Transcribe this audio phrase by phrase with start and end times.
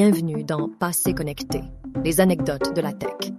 [0.00, 1.60] Bienvenue dans Passé connecté,
[2.04, 3.32] les anecdotes de la tech.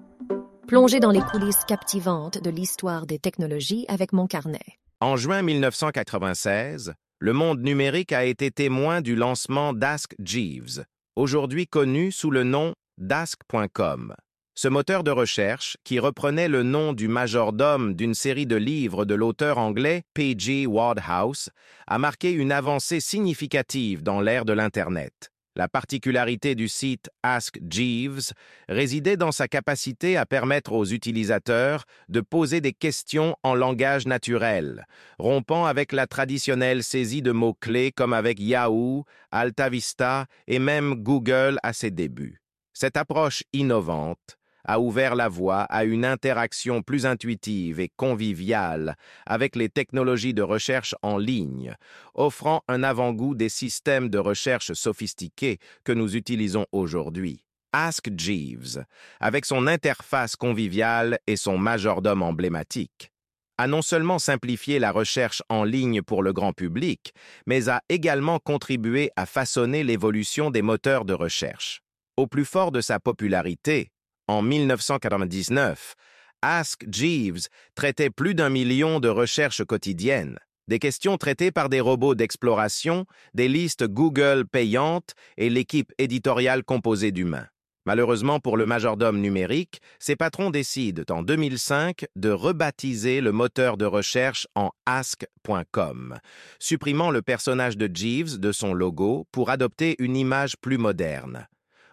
[0.68, 4.66] Plongez dans les coulisses captivantes de l'histoire des technologies avec mon carnet.
[5.00, 10.84] En juin 1996, le monde numérique a été témoin du lancement d'Ask Jeeves,
[11.16, 14.14] aujourd'hui connu sous le nom d'Ask.com.
[14.54, 19.16] Ce moteur de recherche, qui reprenait le nom du majordome d'une série de livres de
[19.16, 20.68] l'auteur anglais P.G.
[20.68, 21.52] Wardhouse,
[21.88, 25.32] a marqué une avancée significative dans l'ère de l'Internet.
[25.56, 28.32] La particularité du site Ask Jeeves
[28.68, 34.86] résidait dans sa capacité à permettre aux utilisateurs de poser des questions en langage naturel,
[35.18, 41.74] rompant avec la traditionnelle saisie de mots-clés comme avec Yahoo, AltaVista et même Google à
[41.74, 42.42] ses débuts.
[42.74, 48.96] Cette approche innovante a ouvert la voie à une interaction plus intuitive et conviviale
[49.26, 51.76] avec les technologies de recherche en ligne,
[52.14, 57.46] offrant un avant-goût des systèmes de recherche sophistiqués que nous utilisons aujourd'hui.
[57.72, 58.84] Ask Jeeves,
[59.20, 63.12] avec son interface conviviale et son majordome emblématique,
[63.60, 67.14] a non seulement simplifié la recherche en ligne pour le grand public,
[67.46, 71.82] mais a également contribué à façonner l'évolution des moteurs de recherche.
[72.16, 73.92] Au plus fort de sa popularité,
[74.30, 75.96] en 1999,
[76.44, 82.14] Ask Jeeves traitait plus d'un million de recherches quotidiennes, des questions traitées par des robots
[82.14, 87.48] d'exploration, des listes Google payantes et l'équipe éditoriale composée d'humains.
[87.88, 93.86] Malheureusement pour le majordome numérique, ses patrons décident en 2005 de rebaptiser le moteur de
[93.86, 96.20] recherche en ask.com,
[96.60, 101.48] supprimant le personnage de Jeeves de son logo pour adopter une image plus moderne.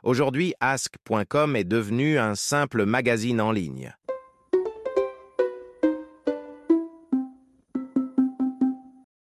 [0.07, 3.93] Aujourd'hui, ask.com est devenu un simple magazine en ligne.